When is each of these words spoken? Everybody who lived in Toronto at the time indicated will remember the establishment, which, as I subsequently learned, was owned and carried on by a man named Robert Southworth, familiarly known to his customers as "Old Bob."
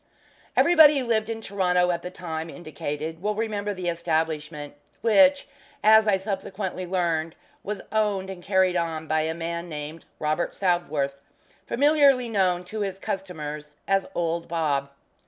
Everybody 0.57 0.97
who 0.97 1.05
lived 1.05 1.29
in 1.29 1.41
Toronto 1.41 1.91
at 1.91 2.01
the 2.01 2.09
time 2.09 2.49
indicated 2.49 3.21
will 3.21 3.35
remember 3.35 3.71
the 3.71 3.87
establishment, 3.87 4.73
which, 5.01 5.47
as 5.83 6.07
I 6.07 6.17
subsequently 6.17 6.87
learned, 6.87 7.35
was 7.63 7.83
owned 7.91 8.31
and 8.31 8.41
carried 8.41 8.75
on 8.75 9.05
by 9.05 9.21
a 9.21 9.35
man 9.35 9.69
named 9.69 10.05
Robert 10.17 10.55
Southworth, 10.55 11.19
familiarly 11.67 12.29
known 12.29 12.63
to 12.65 12.79
his 12.79 12.97
customers 12.97 13.73
as 13.87 14.07
"Old 14.15 14.47
Bob." 14.47 14.89